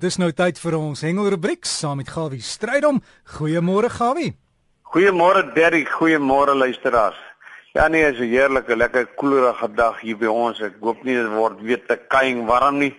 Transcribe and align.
Dis 0.00 0.16
nou 0.16 0.30
tyd 0.32 0.56
vir 0.56 0.74
ons 0.78 1.02
hengelrubriek 1.04 1.66
saam 1.68 1.98
met 2.00 2.08
Gawie 2.08 2.40
Strydom. 2.40 3.02
Goeiemôre 3.36 3.90
Gawie. 3.92 4.30
Goeiemôre 4.94 5.42
Derrick, 5.52 5.90
goeiemôre 5.92 6.54
luisteraars. 6.56 7.18
Ja 7.76 7.88
nee, 7.88 8.08
is 8.08 8.18
'n 8.18 8.32
heerlike, 8.32 8.76
lekker 8.76 9.06
koelerige 9.20 9.68
dag 9.74 10.00
hier 10.00 10.16
by 10.16 10.26
ons. 10.26 10.60
Ek 10.60 10.80
hoop 10.80 11.04
nie 11.04 11.16
dit 11.16 11.28
word 11.28 11.60
weer 11.60 11.84
te 11.86 11.96
kuiing 12.08 12.46
warm 12.46 12.78
nie. 12.78 12.96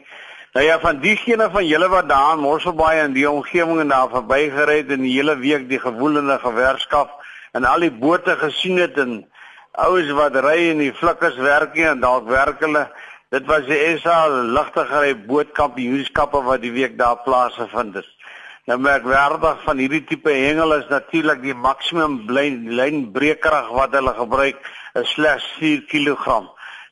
Nou 0.54 0.66
ja, 0.66 0.80
van 0.80 1.00
diegene 1.00 1.50
van 1.50 1.66
julle 1.66 1.90
wat 1.90 2.10
daar 2.10 2.34
in 2.34 2.44
Mosselbaai 2.44 3.00
en 3.00 3.14
die 3.14 3.30
omgewing 3.30 3.80
en 3.80 3.88
daar 3.88 4.10
verbygery 4.10 4.78
het 4.78 4.92
in 4.92 5.02
die 5.02 5.16
hele 5.18 5.38
week 5.38 5.70
die 5.70 5.80
gewoelende 5.80 6.38
gewerskap 6.40 7.10
en 7.54 7.66
al 7.66 7.80
die 7.80 7.92
bote 7.92 8.36
gesien 8.36 8.78
het 8.78 8.98
en 8.98 9.26
ouens 9.72 10.12
wat 10.12 10.36
ry 10.36 10.70
in 10.70 10.78
die 10.78 10.94
flikkers 10.94 11.38
werk 11.38 11.76
en 11.78 12.00
dalk 12.00 12.28
werk 12.28 12.60
hulle 12.60 12.92
Dit 13.32 13.46
was 13.48 13.64
die 13.64 13.78
SA 14.02 14.26
ligtegery 14.28 15.14
bootkampioenskappe 15.24 16.42
wat 16.44 16.60
die 16.66 16.74
week 16.76 16.98
daar 17.00 17.22
plaasgevind 17.24 17.94
het. 17.96 18.10
Nou 18.68 18.76
merkwaardig 18.84 19.62
van 19.64 19.80
hierdie 19.80 20.02
tipe 20.10 20.34
hengel 20.36 20.76
is 20.76 20.90
natuurlik 20.92 21.40
die 21.40 21.56
maksimum 21.56 22.18
lynbreekkrag 22.28 23.70
wat 23.78 23.96
hulle 23.96 24.12
gebruik 24.18 24.60
is 25.00 25.14
slegs 25.16 25.48
4 25.62 25.86
kg. 25.94 26.42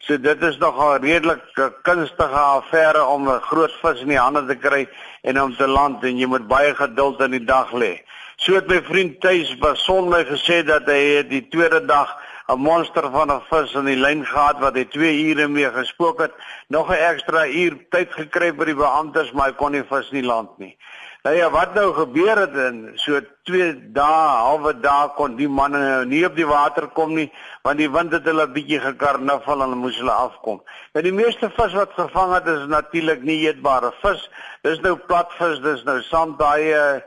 So 0.07 0.15
dit 0.15 0.47
is 0.47 0.57
nog 0.63 0.79
'n 0.79 1.03
redelik 1.03 1.43
kunstige 1.83 2.41
affære 2.55 3.03
om 3.03 3.27
'n 3.27 3.43
groot 3.49 3.75
vis 3.81 4.01
in 4.01 4.15
die 4.15 4.23
hande 4.23 4.45
te 4.45 4.55
kry 4.55 4.87
en 5.21 5.41
om 5.41 5.55
te 5.55 5.67
land 5.67 6.03
en 6.03 6.17
jy 6.17 6.25
moet 6.25 6.47
baie 6.47 6.73
geduld 6.75 7.19
in 7.19 7.31
die 7.31 7.45
dag 7.45 7.73
lê. 7.73 7.99
So 8.37 8.55
het 8.55 8.67
my 8.67 8.81
vriend 8.83 9.19
Tuis 9.19 9.57
beson 9.57 10.09
my 10.09 10.23
gesê 10.23 10.63
dat 10.63 10.87
hy 10.87 11.27
die 11.27 11.47
tweede 11.47 11.85
dag 11.85 12.15
'n 12.49 12.57
monster 12.57 13.09
van 13.11 13.31
'n 13.31 13.41
vis 13.49 13.73
in 13.73 13.85
die 13.85 13.99
lyn 14.05 14.25
gehad 14.25 14.59
wat 14.59 14.75
hy 14.75 14.85
2 14.85 15.09
ure 15.29 15.47
mee 15.47 15.69
gespook 15.71 16.21
het, 16.21 16.33
nog 16.67 16.89
'n 16.89 17.03
ekstra 17.11 17.45
uur 17.45 17.77
tyd 17.89 18.09
gekry 18.13 18.49
by 18.55 18.65
die 18.65 18.75
beamptes, 18.75 19.31
maar 19.31 19.47
hy 19.49 19.55
kon 19.55 19.71
nie 19.71 19.83
vis 19.83 20.11
nie 20.11 20.23
land 20.23 20.57
nie. 20.57 20.77
Nou 21.23 21.35
ja, 21.35 21.49
wat 21.51 21.73
nou 21.75 21.93
gebeur 21.93 22.37
het 22.37 22.55
in 22.55 22.91
so 22.95 23.19
2 23.43 23.91
dae, 23.91 24.27
halwe 24.45 24.73
dae 24.79 25.09
kon 25.15 25.35
die 25.35 25.49
manne 25.49 25.79
nou 25.79 26.05
nie 26.05 26.25
op 26.25 26.35
die 26.35 26.47
water 26.47 26.87
kom 26.87 27.13
nie, 27.13 27.27
want 27.61 27.77
die 27.77 27.89
wind 27.91 28.11
het 28.15 28.25
hulle 28.25 28.47
bietjie 28.47 28.79
gekarnaval 28.79 29.61
en 29.61 29.67
hulle 29.67 29.75
moes 29.75 29.97
hulle 29.99 30.15
afkom. 30.15 30.61
Nou 30.93 31.03
die 31.03 31.13
meeste 31.13 31.49
vis 31.57 31.73
wat 31.73 31.91
gevang 31.93 32.33
het 32.33 32.47
is 32.47 32.65
natuurlik 32.71 33.21
nie 33.21 33.41
eetbare 33.45 33.91
vis. 34.01 34.29
Dis 34.63 34.79
nou 34.79 34.95
platvis, 34.95 35.59
dis 35.59 35.83
nou 35.83 36.01
sandbaaie 36.01 37.03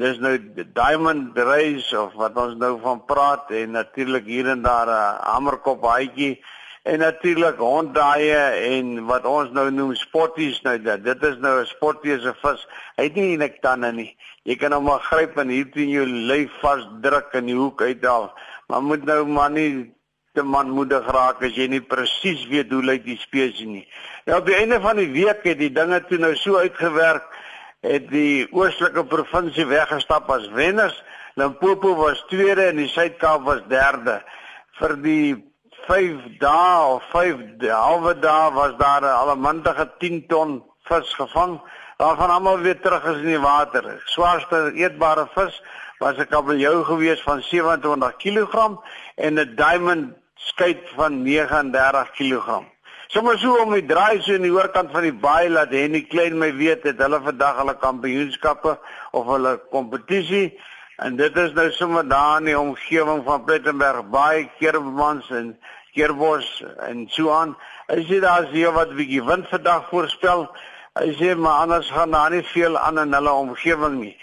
dis 0.00 0.18
nou 0.24 0.36
diamond 0.72 1.36
rays 1.36 1.90
of 1.92 2.14
wat 2.16 2.36
ons 2.40 2.56
nou 2.60 2.78
van 2.80 3.02
praat 3.04 3.50
en 3.52 3.74
natuurlik 3.76 4.24
hier 4.24 4.48
en 4.48 4.62
daar 4.62 4.88
'n 4.88 5.20
hamerkop 5.20 5.84
haatjie 5.84 6.40
en 6.82 6.98
natuurlik 6.98 7.58
honddaaie 7.58 8.42
en 8.76 9.04
wat 9.06 9.24
ons 9.24 9.50
nou 9.52 9.70
noem 9.70 9.94
spotties 9.94 10.62
nou 10.62 10.78
dit 10.78 11.04
dit 11.04 11.22
is 11.22 11.36
nou 11.38 11.60
'n 11.60 11.66
spottie 11.66 12.12
is 12.12 12.24
'n 12.24 12.34
vis. 12.42 12.66
Hy 12.96 13.04
het 13.04 13.14
nie 13.14 13.36
net 13.36 13.60
tande 13.60 13.92
nie. 13.92 14.16
Jy 14.44 14.56
kan 14.56 14.72
hom 14.72 14.84
maar 14.84 15.00
gryp 15.00 15.36
en 15.38 15.48
hier 15.48 15.70
teen 15.70 15.88
jou 15.88 16.06
lyf 16.06 16.50
vasdruk 16.60 17.32
in 17.34 17.46
die 17.46 17.56
hoek 17.56 17.82
uithaal 17.82 18.32
maar 18.68 18.82
moet 18.82 19.04
nou 19.04 19.26
maar 19.26 19.50
nie 19.50 19.92
te 20.32 20.42
manmoedig 20.42 21.06
raak 21.12 21.42
as 21.42 21.54
jy 21.54 21.66
nie 21.68 21.82
presies 21.84 22.46
weet 22.48 22.70
hoe 22.72 22.82
lyk 22.82 23.04
die 23.04 23.18
spesies 23.18 23.66
nie. 23.68 23.86
Nou 24.24 24.38
op 24.38 24.46
die 24.46 24.56
einde 24.56 24.80
van 24.80 24.96
die 24.96 25.10
week 25.12 25.44
het 25.44 25.58
die 25.58 25.72
dinge 25.72 26.00
toe 26.08 26.18
nou 26.18 26.34
so 26.36 26.56
uitgewerk 26.56 27.24
het 27.82 28.08
die 28.12 28.46
oostelike 28.54 29.04
provinsie 29.10 29.66
weggestap 29.66 30.30
as 30.30 30.48
wenners. 30.54 30.96
Limpopo 31.34 31.94
was 31.98 32.22
tweede 32.30 32.68
en 32.70 32.78
die 32.78 32.88
Suid-Kaap 32.88 33.42
was 33.46 33.62
derde. 33.70 34.20
Vir 34.78 34.96
die 35.02 35.34
5 35.88 36.38
dae 36.38 36.94
of 36.94 37.06
5 37.10 37.40
halwe 37.66 38.14
dae 38.22 38.50
was 38.54 38.76
daar 38.78 39.02
'n 39.02 39.16
almantige 39.22 39.90
10 39.98 40.26
ton 40.28 40.62
vis 40.88 41.14
gevang. 41.14 41.60
Daarvan 41.96 42.30
almal 42.30 42.58
weer 42.58 42.80
terug 42.80 43.04
is 43.04 43.16
in 43.16 43.26
die 43.34 43.40
water. 43.40 44.02
Swaarste 44.04 44.72
eetbare 44.74 45.26
vis 45.34 45.62
was 45.98 46.16
'n 46.18 46.26
kabeljou 46.26 46.84
gewees 46.84 47.22
van 47.22 47.42
27 47.42 48.16
kg 48.16 48.78
en 49.16 49.38
'n 49.38 49.54
diamond 49.56 50.14
skei 50.34 50.78
van 50.94 51.22
39 51.22 52.10
kg. 52.10 52.71
Sommige 53.12 53.42
so 53.42 53.58
om 53.60 53.74
die 53.74 53.84
draai 53.84 54.22
so 54.24 54.32
in 54.32 54.46
die 54.46 54.50
oorkant 54.54 54.88
van 54.94 55.04
die 55.04 55.12
baai 55.12 55.50
laat 55.52 55.74
Henny 55.76 56.00
Klein 56.08 56.38
my 56.40 56.46
weet 56.56 56.86
het 56.88 57.00
hulle 57.04 57.18
vandag 57.20 57.58
hulle 57.58 57.74
kampioenskappe 57.76 58.72
of 59.12 59.26
hulle 59.28 59.50
kompetisie 59.74 60.46
en 61.04 61.18
dit 61.18 61.36
is 61.42 61.52
nou 61.52 61.66
sommer 61.76 62.06
daar 62.08 62.38
in 62.40 62.48
die 62.48 62.56
omgewing 62.56 63.20
van 63.26 63.44
Plettenberg 63.44 64.08
Baai, 64.14 64.48
Kerbmans 64.56 65.28
en 65.28 65.52
Kerbos 65.92 66.48
en 66.88 67.04
so 67.12 67.34
aan. 67.36 67.52
As 67.92 68.08
jy 68.08 68.22
daar 68.24 68.48
sien 68.48 68.72
wat 68.72 68.96
bietjie 68.96 69.20
wind 69.28 69.44
vandag 69.52 69.90
voorspel, 69.90 70.46
as 70.96 71.20
jy 71.20 71.34
maar 71.36 71.66
anders 71.66 71.92
gaan 71.92 72.16
daar 72.16 72.32
nie 72.32 72.46
veel 72.54 72.80
aan 72.80 73.02
in 73.04 73.12
hulle 73.12 73.34
omgewing 73.44 73.98
nie. 74.06 74.14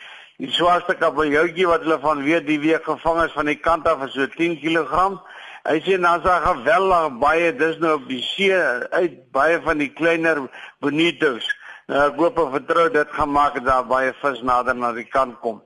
Die 0.42 0.50
swaarste 0.56 0.98
kabeljoutjie 0.98 1.70
wat 1.70 1.86
hulle 1.86 2.02
van 2.02 2.26
weet 2.26 2.50
die 2.50 2.58
week 2.66 2.90
gevang 2.90 3.22
is 3.28 3.38
van 3.38 3.54
die 3.54 3.60
kant 3.62 3.86
af 3.86 4.02
is 4.10 4.18
so 4.18 4.26
10 4.34 4.58
kg. 4.66 5.20
Hy 5.68 5.80
sê 5.84 5.98
nou 6.00 6.16
as 6.16 6.24
hy 6.24 6.38
geweldig 6.46 7.16
baie 7.20 7.52
dis 7.52 7.80
nou 7.84 7.98
op 7.98 8.06
die 8.08 8.22
see 8.24 8.56
uit 8.96 9.18
baie 9.36 9.60
van 9.66 9.82
die 9.82 9.90
kleiner 9.92 10.46
bonitos. 10.80 11.48
Nou 11.92 12.06
ek 12.08 12.20
hoop 12.22 12.40
en 12.40 12.54
vertrou 12.54 12.86
dit 12.94 13.16
gaan 13.18 13.32
maak 13.34 13.58
dat 13.60 13.66
daar 13.68 13.88
baie 13.90 14.14
vis 14.22 14.40
nader 14.46 14.78
na 14.78 14.94
die 14.96 15.08
kant 15.10 15.40
kom. 15.44 15.60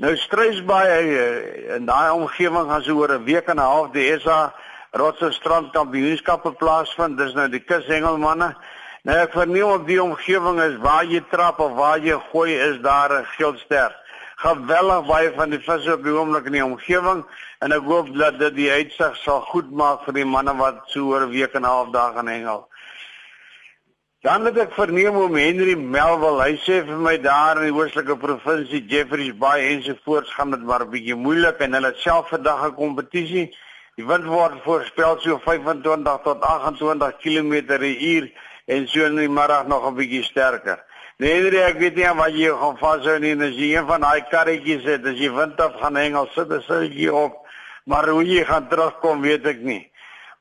Nou 0.00 0.14
Struisbaai 0.16 0.86
eh, 0.90 1.76
in 1.76 1.84
daai 1.86 2.14
omgewing 2.14 2.70
gaan 2.70 2.82
so 2.82 2.96
oor 2.98 3.12
'n 3.18 3.24
week 3.24 3.48
en 3.48 3.60
'n 3.60 3.68
half 3.72 3.92
die 3.92 4.18
SA 4.18 4.54
Rotse 4.92 5.32
Strand 5.32 5.72
Kampioenskappe 5.72 6.52
plaasvind. 6.52 7.18
Dis 7.18 7.34
nou 7.34 7.48
die 7.48 7.60
kushengelmanne. 7.60 8.54
Nou 9.02 9.18
ek 9.18 9.32
verneem 9.32 9.68
op 9.68 9.86
die 9.86 10.02
omgewing 10.02 10.60
is 10.60 10.76
waar 10.80 11.04
jy 11.04 11.20
trap 11.30 11.60
of 11.60 11.72
waar 11.76 11.98
jy 11.98 12.16
gooi 12.32 12.54
is 12.54 12.80
daar 12.80 13.12
'n 13.12 13.26
geldster 13.36 13.92
geweldig 14.36 15.06
baie 15.06 15.32
van 15.36 15.50
die 15.50 15.60
visse 15.62 15.92
op 15.92 16.04
die 16.04 16.12
oomblik 16.12 16.46
in 16.46 16.52
die 16.58 16.64
omgewing 16.64 17.24
en 17.60 17.72
ek 17.72 17.86
hoop 17.88 18.10
dat 18.18 18.38
dit 18.38 18.54
die 18.54 18.70
uitsig 18.70 19.16
sal 19.22 19.40
goed 19.50 19.70
maak 19.70 20.04
vir 20.04 20.14
die 20.20 20.24
manne 20.24 20.54
wat 20.58 20.82
so 20.92 21.12
oor 21.12 21.26
'n 21.26 21.30
week 21.30 21.54
en 21.54 21.62
'n 21.62 21.74
half 21.74 21.90
daar 21.92 22.14
gaan 22.14 22.28
hengel. 22.28 22.68
Dan 24.24 24.44
het 24.44 24.56
ek 24.58 24.72
verneem 24.72 25.16
om 25.16 25.34
Henry 25.36 25.74
Melville, 25.76 26.42
hy 26.42 26.54
sê 26.56 26.78
vir 26.86 26.96
my 26.96 27.18
daar 27.20 27.58
in 27.60 27.66
die 27.68 27.74
oostelike 27.76 28.16
provinsie 28.16 28.86
Jeffreys 28.88 29.34
Bay 29.36 29.66
ensovoorts 29.74 30.32
gaan 30.32 30.50
dit 30.50 30.62
maar 30.64 30.80
'n 30.80 30.90
bietjie 30.90 31.14
moeilik 31.14 31.58
en 31.58 31.74
hulle 31.74 31.92
self 31.96 32.28
vandag 32.28 32.64
'n 32.66 32.74
kompetisie. 32.74 33.52
Die 33.96 34.06
wind 34.06 34.24
word 34.24 34.62
voorspel 34.64 35.20
so 35.20 35.38
25 35.38 36.22
tot 36.24 36.40
28 36.40 37.16
km/h 37.18 38.32
en 38.66 38.88
so 38.88 39.04
in 39.04 39.16
die 39.16 39.28
middag 39.28 39.66
nog 39.66 39.86
'n 39.86 39.94
bietjie 39.94 40.22
sterker. 40.22 40.80
Nee, 41.16 41.42
nee, 41.42 41.60
ek 41.62 41.76
weet 41.78 41.94
nie 41.94 42.10
wat 42.18 42.34
jy 42.34 42.50
gaan 42.58 42.78
vashou 42.80 43.18
nie. 43.22 43.36
As 43.38 43.54
jy 43.54 43.68
een 43.76 43.86
van 43.86 44.02
daai 44.02 44.24
karretjies 44.32 44.82
het, 44.88 45.04
as 45.06 45.18
jy 45.20 45.28
wind 45.30 45.60
af 45.62 45.76
gaan 45.78 45.94
hengel, 45.94 46.26
sit 46.34 46.50
jy 46.50 46.58
sitjie 46.66 47.12
op. 47.14 47.36
Maar 47.86 48.08
hoe 48.10 48.24
jy 48.26 48.42
gaan 48.48 48.66
terugkom, 48.68 49.22
weet 49.22 49.46
ek 49.46 49.60
nie. 49.62 49.84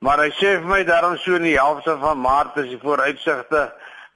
Maar 0.02 0.26
hy 0.26 0.32
sê 0.34 0.56
vir 0.58 0.66
my 0.72 0.80
daarom 0.88 1.14
so 1.22 1.38
in 1.38 1.46
die 1.46 1.60
helfte 1.60 1.94
van 2.02 2.18
Maart 2.20 2.58
is 2.64 2.72
die 2.72 2.80
vooruitsigte 2.82 3.68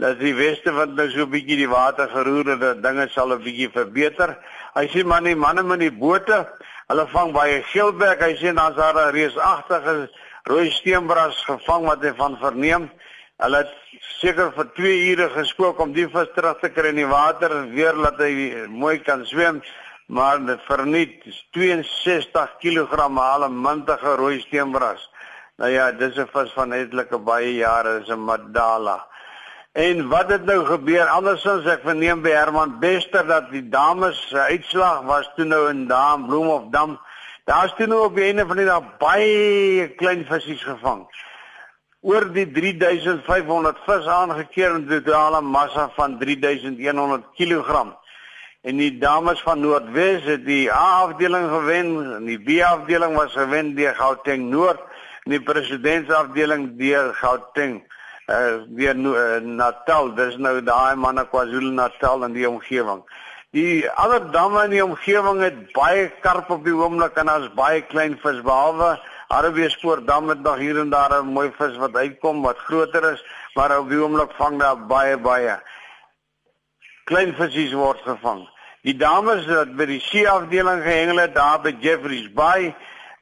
dat 0.02 0.18
die 0.20 0.34
weste 0.34 0.74
wind 0.74 0.98
nou 0.98 1.06
so 1.14 1.30
bietjie 1.30 1.60
die 1.62 1.70
water 1.70 2.10
geroer 2.10 2.50
het, 2.56 2.82
dinge 2.82 3.06
sal 3.14 3.34
'n 3.34 3.44
bietjie 3.44 3.70
verbeter. 3.70 4.38
Hy 4.74 4.88
sê 4.90 5.06
man, 5.06 5.24
die 5.24 5.36
manne 5.36 5.64
met 5.64 5.80
die 5.80 5.92
bote, 5.92 6.48
hulle 6.90 7.06
vang 7.14 7.34
baie 7.34 7.62
geelbek. 7.70 8.22
Hy 8.22 8.34
sê 8.34 8.54
dan's 8.54 8.76
daar 8.76 8.98
'n 8.98 9.14
reusagtige 9.14 10.10
rooi 10.50 10.72
steenbras 10.72 11.46
gevang 11.46 11.86
wat 11.86 12.02
hy 12.02 12.14
van 12.18 12.38
verneem. 12.42 12.90
Hulle 13.38 13.60
het 13.62 13.74
seker 14.18 14.48
vir 14.56 14.70
2 14.74 14.94
ure 15.12 15.26
gespook 15.30 15.82
om 15.84 15.92
die 15.94 16.08
vis 16.10 16.30
terug 16.34 16.56
te 16.58 16.72
kry 16.74 16.90
in 16.90 16.98
die 16.98 17.10
water 17.10 17.54
en 17.54 17.68
weer 17.70 17.94
laat 17.94 18.18
hy 18.24 18.64
mooi 18.74 18.96
kan 19.06 19.22
swem, 19.30 19.60
maar 20.10 20.40
dit 20.48 20.64
verniet 20.66 21.28
62 21.54 22.56
kg 22.64 23.04
alle 23.26 23.50
muntige 23.50 24.16
rooi 24.18 24.40
steenbras. 24.42 25.04
Nou 25.62 25.70
ja, 25.70 25.92
dis 25.92 26.18
'n 26.18 26.26
vis 26.34 26.56
van 26.56 26.74
etlike 26.74 27.20
baie 27.30 27.54
jare, 27.54 28.00
is 28.02 28.10
'n 28.10 28.26
Madala. 28.26 29.06
En 29.74 30.10
wat 30.10 30.30
het 30.30 30.46
nou 30.46 30.66
gebeur? 30.66 31.06
Andersins 31.06 31.66
ek 31.66 31.86
verneem 31.86 32.22
by 32.22 32.34
Herman 32.34 32.80
Bester 32.80 33.28
dat 33.28 33.52
die 33.52 33.70
dames 33.70 34.18
se 34.30 34.40
uitslag 34.40 35.04
was 35.04 35.30
toe 35.36 35.46
nou 35.46 35.70
in 35.70 35.88
Dam 35.88 36.26
Bloemhofdam. 36.26 37.00
Daar's 37.46 37.74
toe 37.78 37.86
nou 37.86 38.06
op 38.06 38.16
die 38.16 38.26
einde 38.26 38.48
van 38.48 38.58
die 38.58 38.66
dag 38.66 38.98
baie 38.98 39.94
klein 39.96 40.26
visse 40.26 40.58
gevang 40.58 41.06
oor 42.02 42.28
die 42.34 42.46
3500 42.52 43.80
vis 43.86 44.08
aangekeer 44.08 44.76
in 44.76 44.86
'n 44.86 44.90
totale 44.90 45.42
massa 45.42 45.90
van 45.96 46.20
3100 46.20 47.26
kg. 47.38 47.98
En 48.62 48.78
die 48.78 48.98
dames 48.98 49.42
van 49.42 49.60
Noordwes 49.60 50.24
het 50.24 50.46
die 50.46 50.72
A 50.72 51.04
afdeling 51.06 51.50
gewen 51.50 52.16
en 52.16 52.26
die 52.26 52.40
B 52.40 52.62
afdeling 52.62 53.16
was 53.16 53.32
gewen 53.32 53.76
deur 53.76 53.96
Gauteng 53.96 54.50
Noord 54.50 54.80
en 55.24 55.32
die 55.32 55.42
presidentsafdeling 55.42 56.78
deur 56.78 57.14
Gauteng 57.14 57.84
uh 58.28 58.60
weer 58.76 58.96
uh, 58.96 59.40
Natal. 59.42 60.14
Dis 60.16 60.36
nou 60.38 60.62
daai 60.62 60.96
manne 60.96 61.24
KwaZulu-Natal 61.26 62.24
en 62.24 62.34
die 62.34 62.50
omgewing. 62.50 63.04
Die 63.56 63.90
ander 63.90 64.32
damme 64.32 64.64
in 64.64 64.74
die 64.76 64.84
omgewing 64.84 65.40
het 65.42 65.72
baie 65.72 66.12
karp 66.22 66.50
op 66.50 66.66
die 66.66 66.76
oomblik 66.76 67.16
en 67.16 67.32
daar's 67.32 67.54
baie 67.56 67.82
klein 67.82 68.18
vis 68.20 68.42
behalwe 68.44 68.98
Arabiespoort 69.28 70.08
dam 70.08 70.30
het 70.30 70.42
nog 70.42 70.58
hier 70.58 70.80
en 70.80 70.90
daar 70.90 71.24
'n 71.24 71.34
mooi 71.34 71.52
vis 71.58 71.78
wat 71.78 71.96
uitkom 71.96 72.42
wat 72.42 72.58
groter 72.58 73.12
is, 73.12 73.26
maar 73.54 73.78
op 73.80 73.90
die 73.90 74.00
oomblik 74.04 74.32
vang 74.32 74.60
daar 74.60 74.86
baie 74.86 75.18
baie. 75.18 75.60
klein 77.08 77.34
visse 77.34 77.76
word 77.76 78.02
gevang. 78.04 78.50
Die 78.82 78.96
dames 78.96 79.46
wat 79.48 79.76
by 79.80 79.86
die 79.86 80.02
see 80.04 80.28
afdeling 80.30 80.84
gehengel 80.84 81.22
het 81.24 81.36
daar 81.36 81.62
by 81.64 81.74
Jeffreys 81.80 82.28
Bay, 82.36 82.76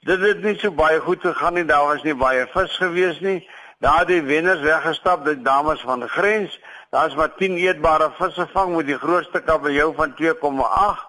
dit 0.05 0.19
het 0.19 0.41
nie 0.45 0.55
so 0.59 0.71
baie 0.71 0.99
goed 0.99 1.21
gegaan 1.21 1.53
nie. 1.53 1.65
Daar 1.65 1.85
was 1.85 2.03
nie 2.03 2.15
baie 2.17 2.47
vis 2.53 2.77
gewees 2.81 3.19
nie. 3.25 3.49
Daar 3.83 4.05
die 4.05 4.21
wenners 4.25 4.61
weggestap, 4.65 5.25
die 5.25 5.41
dames 5.41 5.81
van 5.81 5.99
die 5.99 6.09
grens. 6.09 6.59
Daar's 6.89 7.15
maar 7.15 7.33
10 7.37 7.57
eetbare 7.57 8.11
visse 8.17 8.47
vang 8.53 8.75
met 8.75 8.87
die 8.87 8.97
grootste 8.97 9.41
kabeljou 9.41 9.93
van 9.95 10.15
2,8 10.21 11.05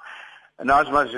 en 0.57 0.67
daar's 0.67 0.91
maar 0.91 1.09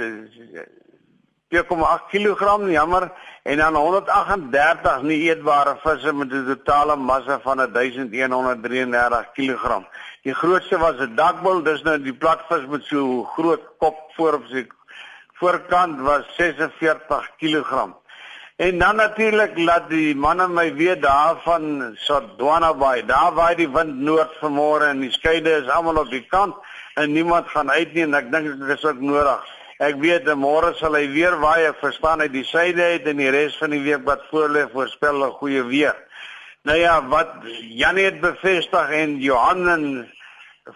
2,8 1.48 2.10
kg 2.12 2.68
jammer 2.70 3.10
en 3.42 3.56
dan 3.56 3.74
138 3.74 5.02
nie 5.02 5.30
eetbare 5.30 5.76
visse 5.84 6.12
met 6.12 6.32
'n 6.32 6.44
totale 6.46 6.96
massa 6.96 7.40
van 7.40 7.56
1133 7.72 9.30
kg. 9.32 9.80
Die 10.22 10.34
grootste 10.34 10.78
was 10.78 10.98
'n 11.00 11.14
dakbul, 11.14 11.62
dis 11.62 11.82
nou 11.82 12.02
die 12.02 12.12
platvis 12.12 12.66
met 12.66 12.84
so 12.84 13.24
groot 13.24 13.64
kop 13.78 13.96
voor 14.16 14.34
op 14.34 14.44
sy 14.46 14.66
voorkant 15.40 16.00
was 16.00 16.24
46 16.36 17.30
kg. 17.40 17.88
En 18.56 18.78
dan 18.78 18.96
natuurlik 18.96 19.58
laat 19.58 19.88
die 19.88 20.16
manne 20.16 20.48
my 20.48 20.74
weet 20.74 21.02
daarvan 21.02 21.94
Sodwana 21.94 22.74
Bay. 22.74 23.04
Daar 23.06 23.34
waai 23.34 23.54
die 23.56 23.70
wind 23.70 24.00
noord 24.00 24.32
vanmôre 24.40 24.88
en 24.90 25.00
die 25.00 25.12
skeide 25.12 25.50
is 25.50 25.68
almal 25.68 25.96
op 25.96 26.10
die 26.10 26.26
kant 26.28 26.54
en 26.94 27.12
niemand 27.12 27.48
gaan 27.48 27.70
uit 27.70 27.92
nie 27.92 28.02
en 28.02 28.14
ek 28.14 28.32
dink 28.32 28.58
dit 28.58 28.76
is 28.76 28.84
ook 28.84 29.00
nodig. 29.00 29.57
Ek 29.78 29.94
weet 30.02 30.26
môre 30.34 30.72
sal 30.74 30.96
hy 30.98 31.04
weer 31.12 31.36
waai, 31.38 31.68
ek 31.68 31.76
verstaan 31.78 32.18
uit 32.24 32.32
die 32.34 32.42
suide 32.42 32.82
uit 32.82 33.04
en 33.06 33.20
die 33.20 33.30
res 33.30 33.54
van 33.60 33.70
die 33.70 33.84
week 33.84 34.02
wat 34.08 34.24
voorlê 34.26 34.64
voorspel 34.72 35.22
'n 35.22 35.36
goeie 35.38 35.62
weer. 35.62 35.94
Nou 36.66 36.78
ja, 36.78 37.06
wat 37.06 37.30
Janie 37.62 38.04
het 38.04 38.20
bevestig 38.20 38.90
en 38.90 39.20
Johan 39.22 39.68
en 39.68 40.12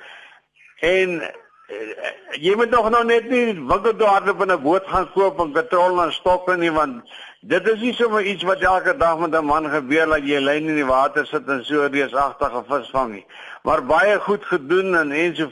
en 0.83 1.21
uh, 1.23 2.13
jy 2.43 2.57
moet 2.59 2.75
nog 2.75 2.91
nou 2.91 3.05
net 3.07 3.31
nie 3.31 3.55
toe 3.55 4.09
hardloop 4.11 4.43
en 4.43 4.57
'n 4.59 4.63
boot 4.67 4.91
gaan 4.91 5.07
koop 5.15 5.39
en 5.39 5.55
petrol 5.55 6.03
en 6.03 6.11
stokke 6.19 6.59
nie 6.59 6.75
want 6.75 7.07
Dit 7.43 7.67
is 7.67 7.81
nie 7.83 7.93
sommer 7.99 8.23
iets 8.23 8.45
wat 8.47 8.61
elke 8.63 8.93
dag 8.97 9.19
met 9.19 9.35
'n 9.35 9.45
man 9.45 9.65
gebeur 9.71 10.07
dat 10.07 10.23
jy 10.23 10.39
lyn 10.39 10.69
in 10.69 10.77
die 10.79 10.87
water 10.87 11.27
sit 11.27 11.49
en 11.49 11.65
so 11.65 11.87
reusagtige 11.87 12.63
vis 12.69 12.91
vang 12.91 13.13
nie. 13.13 13.27
Maar 13.63 13.83
baie 13.87 14.21
goed 14.21 14.45
gedoen 14.45 14.95
en 14.95 15.11
en 15.13 15.37
so 15.37 15.51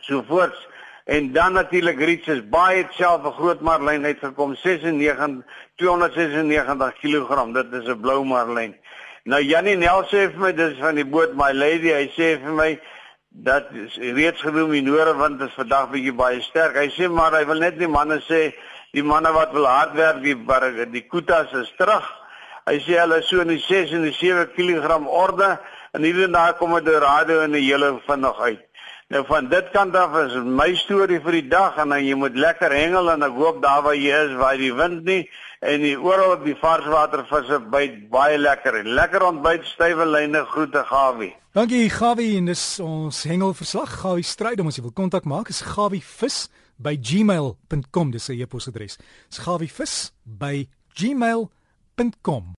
so 0.00 0.22
voorts. 0.28 0.68
En 1.04 1.32
dan 1.32 1.52
natuurlik 1.52 1.98
Richards 1.98 2.48
baie 2.48 2.86
self 2.90 3.24
'n 3.24 3.32
groot 3.32 3.60
marlyn 3.60 4.04
uitgekom 4.04 4.54
96 4.54 5.44
296 5.76 6.92
kg. 7.00 7.52
Dit 7.52 7.72
is 7.72 7.88
'n 7.88 8.00
blou 8.00 8.24
marlyn. 8.24 8.76
Nou 9.24 9.42
Jannie 9.42 9.76
Nel 9.76 10.04
sê 10.04 10.28
vir 10.30 10.38
my 10.38 10.52
dis 10.52 10.78
van 10.78 10.94
die 10.94 11.06
boot 11.06 11.34
My 11.34 11.52
Lady. 11.52 11.90
Hy 11.92 12.08
sê 12.08 12.38
vir 12.42 12.52
my 12.52 12.80
dat 13.28 13.66
reeds 13.96 14.40
genoem 14.40 14.70
die 14.70 14.82
noordewind 14.82 15.40
is 15.40 15.54
vandag 15.56 15.90
bietjie 15.90 16.12
baie 16.12 16.40
sterk. 16.40 16.76
Hy 16.76 16.88
sê 16.88 17.08
maar 17.10 17.32
hy 17.32 17.46
wil 17.46 17.58
net 17.58 17.78
die 17.78 17.88
manne 17.88 18.20
sê 18.20 18.52
die 18.92 19.04
manne 19.04 19.32
wat 19.32 19.52
wil 19.52 19.66
hard 19.68 19.96
werk 19.96 20.22
die 20.22 20.36
die 20.92 21.06
kutas 21.08 21.52
is 21.52 21.72
terug. 21.78 22.06
Hy 22.68 22.78
sê 22.84 23.00
hulle 23.00 23.22
so 23.24 23.40
in 23.40 23.48
die 23.48 23.62
6 23.64 23.92
en 23.96 24.04
die 24.04 24.12
7 24.12 24.48
kg 24.56 24.98
orde 25.08 25.58
en 25.92 26.04
hier 26.04 26.24
en 26.24 26.32
daar 26.32 26.56
kom 26.58 26.74
dit 26.76 27.02
radio 27.02 27.40
en 27.40 27.52
die 27.52 27.64
hele 27.64 27.98
vinnig 28.06 28.40
uit. 28.40 28.64
Nou 29.08 29.22
van 29.24 29.46
dit 29.48 29.68
kant 29.72 29.94
af 29.96 30.16
is 30.20 30.34
my 30.44 30.74
storie 30.76 31.16
vir 31.24 31.38
die 31.38 31.48
dag 31.48 31.78
en 31.80 31.94
dan 31.94 32.04
jy 32.04 32.16
moet 32.20 32.34
lekker 32.36 32.74
hengel 32.76 33.08
en 33.14 33.24
ek 33.24 33.38
hoop 33.40 33.62
daar 33.62 33.80
waar 33.86 33.96
jy 33.96 34.12
is 34.12 34.34
waar 34.36 34.60
die 34.60 34.74
wind 34.76 35.06
nie 35.08 35.22
en 35.64 35.80
die 35.80 35.94
oral 35.96 36.34
op 36.34 36.44
die 36.44 36.56
varswatervisse 36.60 37.56
byt 37.72 38.02
baie 38.12 38.36
lekker 38.36 38.76
en 38.82 38.92
lekker 38.98 39.24
ontbyt 39.30 39.64
stywe 39.72 40.04
lyne 40.06 40.44
groete 40.52 40.84
Gawie. 40.90 41.32
Dankie 41.56 41.88
Gawie 41.88 42.36
en 42.36 42.52
dis 42.52 42.64
ons 42.84 43.22
hengelverslag 43.24 43.96
Gawie 44.02 44.28
stryd 44.28 44.60
om 44.60 44.68
as 44.68 44.76
jy 44.76 44.84
wil 44.84 44.96
kontak 45.00 45.24
maak 45.24 45.48
is 45.48 45.64
gawievis 45.64 46.44
by 46.78 46.96
gmail.com 46.96 48.12
dis 48.14 48.30
sy 48.30 48.40
e-posadres. 48.42 48.98
Schawivis 49.34 50.12
by 50.24 50.66
gmail.com 50.98 52.54